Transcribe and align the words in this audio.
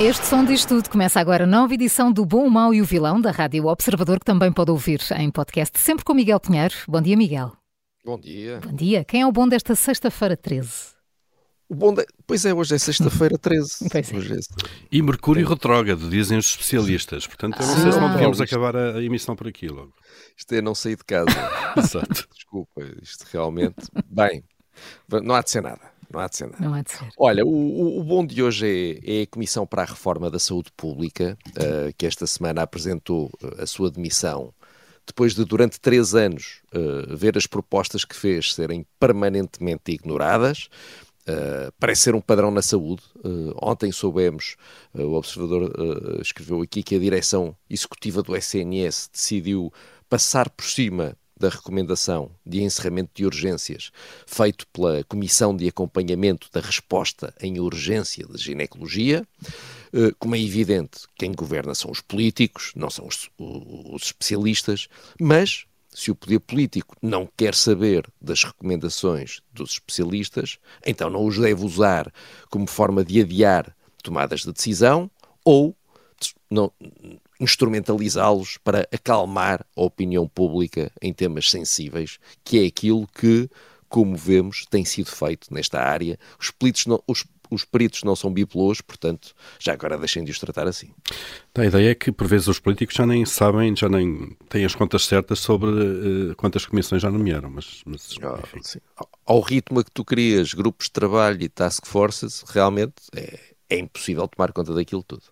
Este 0.00 0.26
som 0.26 0.44
diz 0.44 0.64
tudo. 0.64 0.88
Começa 0.88 1.18
agora 1.20 1.44
a 1.44 1.46
nova 1.46 1.74
edição 1.74 2.12
do 2.12 2.24
Bom, 2.24 2.46
o 2.46 2.50
Mau 2.50 2.72
e 2.72 2.80
o 2.80 2.84
Vilão 2.84 3.20
da 3.20 3.30
Rádio 3.30 3.66
Observador, 3.66 4.18
que 4.20 4.24
também 4.24 4.52
pode 4.52 4.70
ouvir 4.70 5.00
em 5.16 5.30
podcast, 5.30 5.76
sempre 5.78 6.04
com 6.04 6.14
Miguel 6.14 6.38
Pinheiro. 6.40 6.74
Bom 6.86 7.00
dia, 7.00 7.16
Miguel. 7.16 7.52
Bom 8.04 8.18
dia. 8.18 8.60
Bom 8.64 8.72
dia. 8.74 9.04
Quem 9.04 9.22
é 9.22 9.26
o 9.26 9.32
bom 9.32 9.48
desta 9.48 9.74
sexta-feira 9.74 10.36
13? 10.36 10.68
O 11.68 11.74
bom 11.74 11.92
de... 11.92 12.06
Pois 12.26 12.44
é, 12.46 12.54
hoje 12.54 12.74
é 12.76 12.78
sexta-feira 12.78 13.36
13. 13.38 13.88
Pois 13.90 14.12
é. 14.12 14.16
Hoje 14.16 14.34
é... 14.34 14.38
E 14.90 15.02
Mercúrio 15.02 15.46
retrógrado, 15.46 16.08
dizem 16.08 16.38
os 16.38 16.46
especialistas. 16.46 17.26
Portanto, 17.26 17.60
eu 17.60 17.66
não 17.66 17.74
sei 17.76 17.92
se 17.92 18.00
não 18.00 18.06
Ah. 18.08 18.12
podíamos 18.12 18.40
acabar 18.40 18.76
a, 18.76 18.92
a 18.94 19.02
emissão 19.02 19.34
por 19.36 19.48
aqui 19.48 19.68
logo. 19.68 19.92
Isto 20.36 20.54
é 20.54 20.62
não 20.62 20.74
sair 20.74 20.96
de 20.96 21.04
casa. 21.04 21.26
Exato. 21.76 22.26
Desculpa, 22.32 22.82
isto 23.02 23.26
realmente. 23.32 23.86
Bem, 24.06 24.42
não 25.24 25.34
há 25.34 25.42
de 25.42 25.50
ser 25.50 25.62
nada. 25.62 25.97
Não 26.10 26.20
há 26.20 26.28
de 26.28 26.36
ser 26.36 26.46
nada. 26.50 26.64
Não 26.64 26.74
há 26.74 26.82
de 26.82 26.90
ser. 26.90 27.08
Olha, 27.18 27.44
o, 27.44 27.98
o- 28.00 28.04
bom 28.04 28.24
de 28.24 28.42
hoje 28.42 29.00
é, 29.04 29.20
é 29.20 29.22
a 29.22 29.26
Comissão 29.26 29.66
para 29.66 29.82
a 29.82 29.86
Reforma 29.86 30.30
da 30.30 30.38
Saúde 30.38 30.70
Pública, 30.76 31.36
eh, 31.56 31.92
que 31.96 32.06
esta 32.06 32.26
semana 32.26 32.62
apresentou 32.62 33.30
eh, 33.42 33.62
a 33.62 33.66
sua 33.66 33.90
demissão, 33.90 34.52
depois 35.06 35.34
de, 35.34 35.44
durante 35.44 35.80
três 35.80 36.14
anos, 36.14 36.60
eh, 36.72 37.14
ver 37.14 37.36
as 37.36 37.46
propostas 37.46 38.04
que 38.04 38.16
fez 38.16 38.54
serem 38.54 38.86
permanentemente 38.98 39.92
ignoradas. 39.92 40.68
Eh, 41.26 41.70
parece 41.78 42.02
ser 42.02 42.14
um 42.14 42.20
padrão 42.22 42.50
na 42.50 42.62
saúde. 42.62 43.02
Eh, 43.22 43.52
ontem 43.62 43.92
soubemos, 43.92 44.56
eh, 44.94 45.02
o 45.02 45.12
Observador 45.12 45.70
escreveu 46.22 46.62
aqui 46.62 46.82
que 46.82 46.94
a 46.94 46.98
direção 46.98 47.54
executiva 47.68 48.22
do 48.22 48.34
SNS 48.34 49.10
decidiu 49.12 49.70
passar 50.08 50.48
por 50.48 50.64
cima 50.64 51.14
da 51.38 51.48
recomendação 51.48 52.30
de 52.44 52.62
encerramento 52.62 53.10
de 53.14 53.24
urgências 53.24 53.90
feito 54.26 54.66
pela 54.68 55.02
Comissão 55.04 55.56
de 55.56 55.68
Acompanhamento 55.68 56.48
da 56.52 56.60
Resposta 56.60 57.34
em 57.40 57.58
Urgência 57.60 58.26
de 58.26 58.38
Ginecologia. 58.38 59.26
Eh, 59.92 60.12
Como 60.18 60.34
é 60.34 60.40
evidente, 60.40 61.00
quem 61.16 61.32
governa 61.32 61.74
são 61.74 61.90
os 61.90 62.00
políticos, 62.00 62.72
não 62.76 62.90
são 62.90 63.06
os, 63.06 63.30
os 63.38 64.02
especialistas, 64.02 64.88
mas 65.20 65.64
se 65.90 66.10
o 66.10 66.14
poder 66.14 66.38
político 66.40 66.94
não 67.02 67.28
quer 67.36 67.54
saber 67.54 68.06
das 68.20 68.44
recomendações 68.44 69.40
dos 69.52 69.72
especialistas, 69.72 70.58
então 70.86 71.08
não 71.10 71.24
os 71.26 71.38
deve 71.38 71.64
usar 71.64 72.12
como 72.50 72.66
forma 72.66 73.04
de 73.04 73.20
adiar 73.20 73.74
tomadas 74.02 74.40
de 74.42 74.52
decisão 74.52 75.10
ou 75.44 75.74
não- 76.50 76.72
instrumentalizá-los 77.40 78.58
para 78.58 78.88
acalmar 78.92 79.64
a 79.76 79.82
opinião 79.82 80.26
pública 80.28 80.90
em 81.00 81.12
temas 81.12 81.50
sensíveis, 81.50 82.18
que 82.44 82.58
é 82.64 82.66
aquilo 82.66 83.06
que, 83.06 83.48
como 83.88 84.16
vemos, 84.16 84.66
tem 84.66 84.84
sido 84.84 85.10
feito 85.10 85.52
nesta 85.52 85.80
área. 85.80 86.18
Os, 86.38 86.50
peritos 86.50 86.86
não, 86.86 87.02
os, 87.06 87.24
os 87.50 87.64
peritos 87.64 88.02
não 88.02 88.16
são 88.16 88.32
bipolôs, 88.32 88.80
portanto, 88.80 89.34
já 89.58 89.72
agora 89.72 89.96
deixem 89.96 90.24
de 90.24 90.30
os 90.30 90.38
tratar 90.38 90.66
assim. 90.66 90.90
A 91.56 91.64
ideia 91.64 91.90
é 91.90 91.94
que, 91.94 92.12
por 92.12 92.26
vezes, 92.26 92.46
os 92.48 92.60
políticos 92.60 92.94
já 92.94 93.04
nem 93.06 93.24
sabem, 93.24 93.74
já 93.74 93.88
nem 93.88 94.36
têm 94.48 94.64
as 94.64 94.74
contas 94.74 95.04
certas 95.04 95.40
sobre 95.40 95.70
eh, 96.30 96.34
quantas 96.36 96.64
comissões 96.64 97.02
já 97.02 97.10
nomearam. 97.10 97.50
Mas, 97.50 97.82
mas. 97.84 98.16
Ao- 98.96 99.08
Ao 99.26 99.40
ritmo 99.40 99.80
a 99.80 99.84
que 99.84 99.90
tu 99.90 100.04
crias 100.04 100.54
grupos 100.54 100.86
de 100.86 100.92
trabalho 100.92 101.42
e 101.42 101.48
task 101.48 101.86
forces, 101.86 102.42
realmente 102.48 102.94
é, 103.14 103.38
é 103.70 103.78
impossível 103.78 104.26
tomar 104.28 104.52
conta 104.52 104.72
daquilo 104.74 105.02
tudo. 105.02 105.22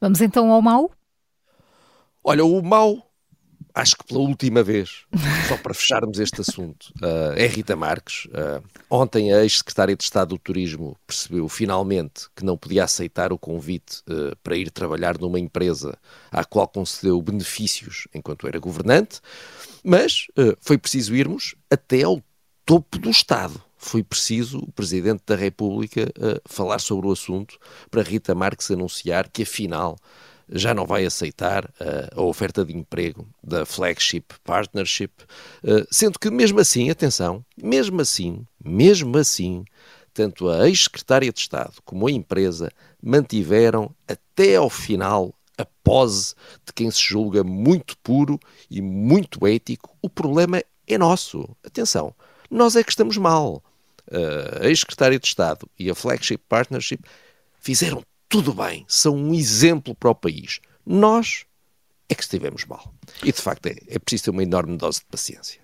Vamos 0.00 0.20
então 0.20 0.50
ao 0.50 0.62
mau? 0.62 0.90
Olha, 2.26 2.42
o 2.42 2.62
mau, 2.62 3.06
acho 3.74 3.96
que 3.96 4.04
pela 4.04 4.20
última 4.20 4.62
vez, 4.62 5.02
só 5.46 5.58
para 5.58 5.74
fecharmos 5.74 6.18
este 6.18 6.40
assunto, 6.40 6.90
ah, 7.02 7.34
é 7.36 7.46
Rita 7.46 7.76
Marques. 7.76 8.26
Ah, 8.32 8.62
ontem 8.88 9.30
a 9.30 9.42
ex-secretária 9.42 9.94
de 9.94 10.02
Estado 10.02 10.30
do 10.30 10.38
Turismo 10.38 10.96
percebeu 11.06 11.46
finalmente 11.50 12.26
que 12.34 12.42
não 12.42 12.56
podia 12.56 12.84
aceitar 12.84 13.30
o 13.30 13.38
convite 13.38 14.02
ah, 14.08 14.34
para 14.42 14.56
ir 14.56 14.70
trabalhar 14.70 15.18
numa 15.18 15.38
empresa 15.38 15.98
à 16.30 16.46
qual 16.46 16.66
concedeu 16.66 17.20
benefícios 17.20 18.08
enquanto 18.14 18.48
era 18.48 18.58
governante, 18.58 19.20
mas 19.84 20.28
foi 20.62 20.78
preciso 20.78 21.14
irmos 21.14 21.54
até 21.70 22.04
ao 22.04 22.22
topo 22.64 22.98
do 22.98 23.10
Estado. 23.10 23.62
Foi 23.76 24.02
preciso 24.02 24.60
o 24.60 24.72
Presidente 24.72 25.22
da 25.26 25.36
República 25.36 26.10
ah, 26.18 26.40
falar 26.46 26.78
sobre 26.78 27.06
o 27.06 27.12
assunto 27.12 27.58
para 27.90 28.00
Rita 28.00 28.34
Marques 28.34 28.70
anunciar 28.70 29.28
que 29.28 29.42
afinal 29.42 29.96
já 30.48 30.74
não 30.74 30.86
vai 30.86 31.04
aceitar 31.04 31.70
eh, 31.80 32.10
a 32.14 32.22
oferta 32.22 32.64
de 32.64 32.76
emprego 32.76 33.26
da 33.42 33.64
Flagship 33.64 34.24
Partnership, 34.44 35.12
eh, 35.62 35.86
sendo 35.90 36.18
que 36.18 36.30
mesmo 36.30 36.60
assim, 36.60 36.90
atenção, 36.90 37.44
mesmo 37.56 38.00
assim, 38.00 38.46
mesmo 38.62 39.16
assim, 39.16 39.64
tanto 40.12 40.48
a 40.48 40.68
ex-secretária 40.68 41.32
de 41.32 41.40
Estado 41.40 41.74
como 41.84 42.06
a 42.06 42.10
empresa 42.10 42.70
mantiveram 43.02 43.94
até 44.06 44.56
ao 44.56 44.70
final 44.70 45.34
a 45.56 45.66
pose 45.82 46.34
de 46.64 46.72
quem 46.72 46.90
se 46.90 47.00
julga 47.00 47.44
muito 47.44 47.96
puro 47.98 48.38
e 48.70 48.82
muito 48.82 49.46
ético. 49.46 49.96
O 50.02 50.08
problema 50.08 50.62
é 50.86 50.98
nosso. 50.98 51.48
Atenção, 51.64 52.14
nós 52.50 52.76
é 52.76 52.82
que 52.82 52.90
estamos 52.90 53.16
mal. 53.16 53.62
Eh, 54.10 54.60
a 54.62 54.68
ex-secretária 54.68 55.18
de 55.18 55.26
Estado 55.26 55.68
e 55.78 55.90
a 55.90 55.94
Flagship 55.94 56.38
Partnership 56.48 57.00
fizeram 57.60 58.04
tudo 58.28 58.52
bem, 58.52 58.84
são 58.88 59.14
um 59.14 59.34
exemplo 59.34 59.94
para 59.94 60.10
o 60.10 60.14
país. 60.14 60.60
Nós 60.84 61.44
é 62.08 62.14
que 62.14 62.22
estivemos 62.22 62.64
mal. 62.66 62.92
E 63.22 63.32
de 63.32 63.40
facto 63.40 63.66
é, 63.66 63.76
é 63.88 63.98
preciso 63.98 64.24
ter 64.24 64.30
uma 64.30 64.42
enorme 64.42 64.76
dose 64.76 65.00
de 65.00 65.06
paciência. 65.06 65.60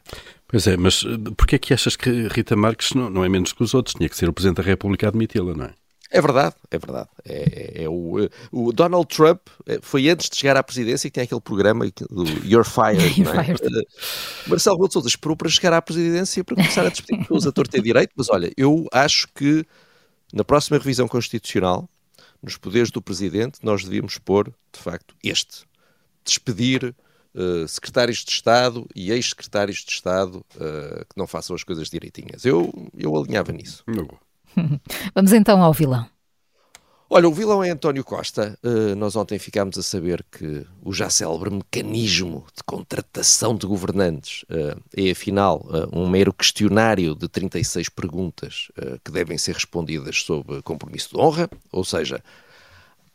Pois 0.49 0.67
é, 0.67 0.77
mas 0.77 1.05
eh, 1.05 1.31
porquê 1.37 1.57
é 1.57 1.59
que 1.59 1.75
achas 1.75 1.97
que 1.97 2.29
Rita 2.29 2.57
Marques 2.57 2.93
não, 2.93 3.11
não 3.11 3.25
é 3.25 3.29
menos 3.29 3.53
que 3.53 3.63
os 3.63 3.75
outros? 3.75 3.95
Tinha 3.95 4.09
que 4.09 4.17
ser 4.17 4.29
o 4.29 4.33
Presidente 4.33 4.57
da 4.57 4.63
República 4.63 5.07
a 5.07 5.11
admiti-la, 5.11 5.55
não 5.55 5.67
é? 5.67 5.75
É 6.13 6.21
verdade, 6.21 6.57
é 6.73 6.79
verdade. 6.79 7.09
É, 7.25 7.83
é- 7.83 7.85
é 7.85 7.89
o, 7.89 8.19
eh, 8.19 8.29
o 8.51 8.73
Donald 8.73 9.07
Trump 9.07 9.41
eh, 9.67 9.79
foi 9.81 10.09
antes 10.09 10.29
de 10.29 10.37
chegar 10.37 10.57
à 10.57 10.63
presidência 10.63 11.09
que 11.09 11.15
tinha 11.15 11.23
aquele 11.25 11.41
programa 11.41 11.85
do 12.11 12.25
You're 12.45 12.69
Fired. 12.69 13.21
You're 13.21 13.23
não 13.33 13.41
é? 13.41 13.45
fired. 13.45 13.87
Marcelo 14.49 14.75
Rebelo 14.77 14.89
de 14.89 14.93
Sousa 14.95 15.09
esperou 15.09 15.37
para 15.37 15.49
chegar 15.49 15.73
à 15.73 15.81
presidência 15.81 16.43
para 16.43 16.57
começar 16.57 16.85
a 16.85 16.89
despedir 16.89 17.21
pessoas 17.21 17.47
a 17.47 17.53
torto 17.53 17.77
e 17.77 17.79
a 17.81 17.83
direito, 17.83 18.11
mas 18.17 18.29
olha, 18.29 18.53
eu 18.57 18.89
acho 18.93 19.29
que 19.35 19.65
na 20.33 20.43
próxima 20.43 20.79
revisão 20.79 21.07
constitucional, 21.07 21.89
nos 22.43 22.57
poderes 22.57 22.91
do 22.91 23.03
presidente, 23.03 23.59
nós 23.63 23.85
devíamos 23.85 24.19
pôr, 24.19 24.53
de 24.73 24.81
facto, 24.81 25.15
este: 25.23 25.65
despedir 26.25 26.95
eh, 27.35 27.67
secretários 27.69 28.19
de 28.25 28.31
Estado 28.31 28.87
e 28.95 29.13
ex-secretários 29.13 29.79
de 29.79 29.93
Estado 29.93 30.45
eh, 30.59 31.05
que 31.09 31.17
não 31.17 31.27
façam 31.27 31.55
as 31.55 31.63
coisas 31.63 31.89
direitinhas. 31.89 32.45
Eu, 32.45 32.91
eu 32.97 33.17
alinhava 33.17 33.53
nisso. 33.53 33.85
Vamos 35.15 35.33
então 35.33 35.63
ao 35.63 35.73
vilão. 35.73 36.07
Olha, 37.13 37.29
o 37.29 37.35
vilão 37.35 37.61
é 37.65 37.71
António 37.71 38.05
Costa. 38.05 38.57
Uh, 38.63 38.95
nós 38.95 39.17
ontem 39.17 39.37
ficámos 39.37 39.77
a 39.77 39.83
saber 39.83 40.25
que 40.31 40.65
o 40.81 40.93
já 40.93 41.11
célebre 41.11 41.51
mecanismo 41.51 42.47
de 42.57 42.63
contratação 42.63 43.57
de 43.57 43.67
governantes 43.67 44.45
uh, 44.45 44.81
é, 44.97 45.11
afinal, 45.11 45.67
uh, 45.67 45.89
um 45.93 46.09
mero 46.09 46.33
questionário 46.33 47.17
de 47.17 47.27
36 47.27 47.89
perguntas 47.89 48.69
que 49.05 49.11
devem 49.11 49.37
ser 49.37 49.57
respondidas 49.57 50.23
sob 50.23 50.63
compromisso 50.63 51.11
de 51.11 51.21
honra, 51.21 51.51
ou 51.73 51.85
seja, 51.85 52.23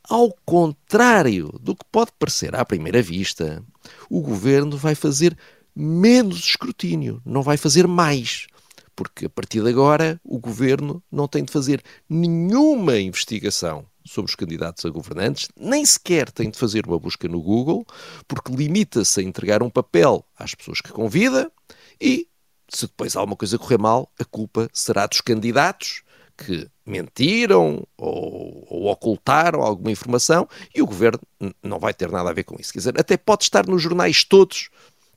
ao 0.04 0.30
contrário 0.46 1.58
do 1.62 1.74
que 1.74 1.86
pode 1.90 2.12
parecer 2.20 2.54
à 2.54 2.66
primeira 2.66 3.02
vista, 3.02 3.64
o 4.10 4.20
governo 4.20 4.76
vai 4.76 4.94
fazer 4.94 5.38
menos 5.74 6.40
escrutínio, 6.40 7.22
não 7.26 7.42
vai 7.42 7.56
fazer 7.56 7.88
mais. 7.88 8.48
Porque 8.96 9.26
a 9.26 9.30
partir 9.30 9.62
de 9.62 9.70
agora 9.70 10.20
o 10.24 10.40
governo 10.40 11.04
não 11.12 11.28
tem 11.28 11.44
de 11.44 11.52
fazer 11.52 11.84
nenhuma 12.10 12.98
investigação 12.98 13.86
sobre 14.06 14.30
os 14.30 14.36
candidatos 14.36 14.86
a 14.86 14.90
governantes, 14.90 15.50
nem 15.58 15.86
sequer 15.86 16.32
tem 16.32 16.50
de 16.50 16.58
fazer 16.58 16.86
uma 16.86 17.00
busca 17.00 17.28
no 17.28 17.42
Google, 17.42 17.86
porque 18.28 18.54
limita-se 18.54 19.20
a 19.20 19.24
entregar 19.24 19.64
um 19.64 19.70
papel 19.70 20.24
às 20.38 20.54
pessoas 20.54 20.80
que 20.80 20.92
convida 20.92 21.52
e, 22.00 22.28
se 22.70 22.86
depois 22.86 23.16
alguma 23.16 23.36
coisa 23.36 23.58
correr 23.58 23.80
mal, 23.80 24.12
a 24.20 24.24
culpa 24.24 24.70
será 24.72 25.08
dos 25.08 25.22
candidatos 25.22 26.04
que 26.38 26.70
mentiram 26.86 27.88
ou, 27.98 28.68
ou 28.70 28.86
ocultaram 28.88 29.62
alguma 29.62 29.92
informação 29.92 30.48
e 30.74 30.82
o 30.82 30.86
governo 30.86 31.20
não 31.64 31.80
vai 31.80 31.94
ter 31.94 32.12
nada 32.12 32.30
a 32.30 32.34
ver 32.34 32.44
com 32.44 32.58
isso. 32.60 32.74
Quer 32.74 32.80
dizer, 32.80 33.00
até 33.00 33.18
pode 33.18 33.44
estar 33.44 33.66
nos 33.66 33.82
jornais 33.82 34.24
todos 34.24 34.70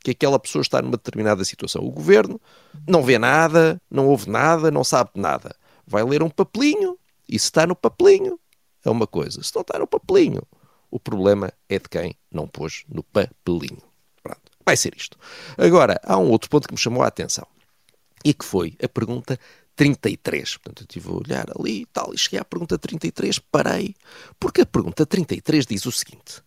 que 0.09 0.27
aquela 0.27 0.39
pessoa 0.39 0.63
está 0.63 0.81
numa 0.81 0.97
determinada 0.97 1.45
situação. 1.45 1.85
O 1.85 1.91
governo 1.91 2.41
não 2.87 3.03
vê 3.03 3.19
nada, 3.19 3.81
não 3.91 4.07
ouve 4.07 4.31
nada, 4.31 4.71
não 4.71 4.83
sabe 4.83 5.11
nada. 5.15 5.55
Vai 5.87 6.03
ler 6.03 6.23
um 6.23 6.31
papelinho 6.31 6.99
e 7.29 7.39
se 7.39 7.47
está 7.47 7.67
no 7.67 7.77
papelinho 7.77 8.39
é 8.85 8.91
uma 8.91 9.07
coisa. 9.07 9.43
Se 9.43 9.55
não 9.55 9.63
está 9.63 9.79
no 9.79 9.87
papelinho, 9.87 10.43
o 10.91 10.99
problema 10.99 11.53
é 11.69 11.79
de 11.79 11.89
quem 11.89 12.15
não 12.31 12.47
pôs 12.47 12.85
no 12.89 13.03
papelinho. 13.03 13.83
Pronto, 14.23 14.41
vai 14.65 14.77
ser 14.77 14.95
isto. 14.97 15.19
Agora, 15.57 16.01
há 16.03 16.17
um 16.17 16.31
outro 16.31 16.49
ponto 16.49 16.67
que 16.67 16.75
me 16.75 16.81
chamou 16.81 17.03
a 17.03 17.09
atenção 17.09 17.47
e 18.25 18.33
que 18.33 18.45
foi 18.45 18.77
a 18.83 18.89
pergunta 18.89 19.39
33. 19.77 20.57
Portanto, 20.57 20.81
eu 20.81 20.85
estive 20.85 21.09
a 21.09 21.13
olhar 21.13 21.47
ali 21.59 21.83
e 21.83 21.87
tal, 21.87 22.15
e 22.15 22.19
cheguei 22.19 22.39
à 22.39 22.45
pergunta 22.45 22.79
33, 22.79 23.39
parei, 23.39 23.95
porque 24.41 24.63
a 24.63 24.67
pergunta 24.67 25.05
33 25.05 25.67
diz 25.67 25.85
o 25.85 25.93
seguinte: 25.93 26.43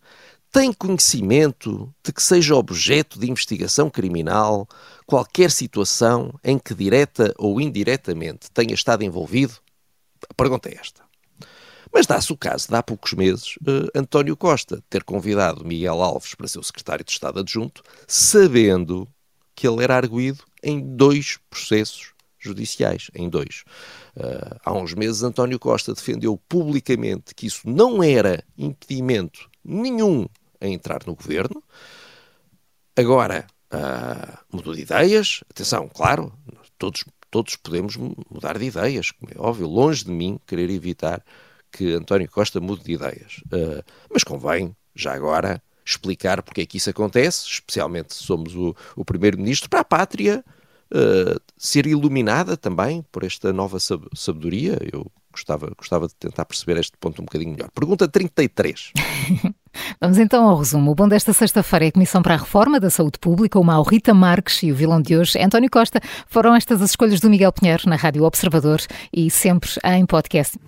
tem 0.52 0.70
conhecimento 0.70 1.92
de 2.04 2.12
que 2.12 2.22
seja 2.22 2.54
objeto 2.54 3.18
de 3.18 3.28
investigação 3.30 3.88
criminal 3.88 4.68
qualquer 5.06 5.50
situação 5.50 6.38
em 6.44 6.58
que 6.58 6.74
direta 6.74 7.34
ou 7.38 7.58
indiretamente 7.58 8.50
tenha 8.50 8.74
estado 8.74 9.02
envolvido? 9.02 9.54
A 10.28 10.34
pergunta 10.34 10.68
é 10.68 10.74
esta. 10.74 11.02
Mas 11.90 12.06
dá-se 12.06 12.30
o 12.32 12.36
caso 12.36 12.68
de 12.68 12.74
há 12.74 12.82
poucos 12.82 13.14
meses 13.14 13.56
uh, 13.62 13.88
António 13.94 14.36
Costa 14.36 14.82
ter 14.90 15.02
convidado 15.04 15.64
Miguel 15.64 16.02
Alves 16.02 16.34
para 16.34 16.46
ser 16.46 16.58
o 16.58 16.62
secretário 16.62 17.04
de 17.04 17.10
Estado 17.10 17.40
adjunto, 17.40 17.82
sabendo 18.06 19.08
que 19.54 19.66
ele 19.66 19.82
era 19.82 19.96
arguído 19.96 20.44
em 20.62 20.80
dois 20.80 21.38
processos 21.48 22.12
judiciais, 22.38 23.10
em 23.14 23.28
dois. 23.28 23.64
Uh, 24.16 24.58
há 24.62 24.72
uns 24.72 24.92
meses, 24.92 25.22
António 25.22 25.58
Costa 25.58 25.94
defendeu 25.94 26.36
publicamente 26.46 27.34
que 27.34 27.46
isso 27.46 27.68
não 27.68 28.02
era 28.02 28.44
impedimento 28.56 29.50
nenhum 29.64 30.26
a 30.62 30.68
entrar 30.68 31.00
no 31.06 31.14
governo. 31.14 31.62
Agora, 32.96 33.46
uh, 33.72 34.38
mudou 34.52 34.74
de 34.74 34.82
ideias. 34.82 35.42
Atenção, 35.50 35.88
claro, 35.92 36.32
todos, 36.78 37.04
todos 37.30 37.56
podemos 37.56 37.96
mudar 37.96 38.58
de 38.58 38.66
ideias, 38.66 39.10
como 39.10 39.32
é 39.32 39.38
óbvio, 39.38 39.66
longe 39.66 40.04
de 40.04 40.10
mim 40.10 40.38
querer 40.46 40.70
evitar 40.70 41.24
que 41.70 41.94
António 41.94 42.30
Costa 42.30 42.60
mude 42.60 42.84
de 42.84 42.92
ideias. 42.92 43.38
Uh, 43.46 43.82
mas 44.12 44.22
convém, 44.22 44.76
já 44.94 45.14
agora, 45.14 45.62
explicar 45.84 46.42
porque 46.42 46.60
é 46.60 46.66
que 46.66 46.76
isso 46.76 46.90
acontece, 46.90 47.46
especialmente 47.46 48.14
se 48.14 48.22
somos 48.22 48.54
o, 48.54 48.76
o 48.94 49.04
Primeiro-Ministro, 49.04 49.68
para 49.68 49.80
a 49.80 49.84
pátria 49.84 50.44
uh, 50.92 51.40
ser 51.56 51.86
iluminada 51.86 52.56
também 52.56 53.02
por 53.10 53.24
esta 53.24 53.52
nova 53.52 53.78
sabedoria. 54.14 54.78
Eu 54.92 55.10
gostava, 55.32 55.72
gostava 55.76 56.06
de 56.06 56.14
tentar 56.14 56.44
perceber 56.44 56.78
este 56.78 56.96
ponto 56.98 57.22
um 57.22 57.24
bocadinho 57.24 57.52
melhor. 57.52 57.70
Pergunta 57.70 58.06
33. 58.06 58.92
Vamos 60.00 60.18
então 60.18 60.48
ao 60.48 60.56
resumo. 60.56 60.90
O 60.90 60.94
bom 60.94 61.08
desta 61.08 61.32
sexta-feira 61.32 61.86
é 61.86 61.88
a 61.88 61.92
Comissão 61.92 62.22
para 62.22 62.34
a 62.34 62.38
Reforma 62.38 62.80
da 62.80 62.90
Saúde 62.90 63.18
Pública, 63.18 63.58
o 63.58 63.64
Mau 63.64 63.82
Rita 63.82 64.12
Marques 64.14 64.62
e 64.62 64.72
o 64.72 64.74
vilão 64.74 65.00
de 65.00 65.16
hoje, 65.16 65.38
António 65.38 65.70
Costa. 65.70 66.00
Foram 66.26 66.54
estas 66.54 66.82
as 66.82 66.90
escolhas 66.90 67.20
do 67.20 67.30
Miguel 67.30 67.52
Pinheiro 67.52 67.88
na 67.88 67.96
Rádio 67.96 68.24
Observador 68.24 68.80
e 69.12 69.30
sempre 69.30 69.70
em 69.84 70.04
podcast. 70.06 70.58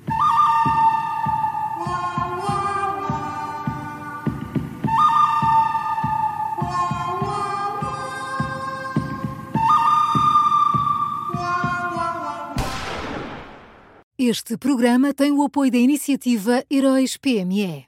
Este 14.16 14.56
programa 14.56 15.12
tem 15.12 15.32
o 15.32 15.42
apoio 15.42 15.70
da 15.70 15.76
iniciativa 15.76 16.64
Heróis 16.70 17.16
PME. 17.18 17.86